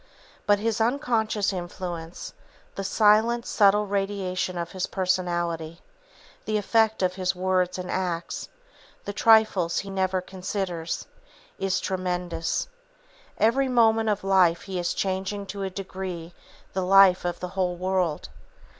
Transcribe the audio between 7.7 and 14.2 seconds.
and acts, the trifles he never considers, is tremendous. Every moment